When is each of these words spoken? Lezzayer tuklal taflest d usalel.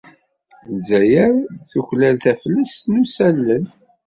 Lezzayer 0.71 1.33
tuklal 1.69 2.15
taflest 2.23 2.81
d 2.91 2.93
usalel. 3.01 3.65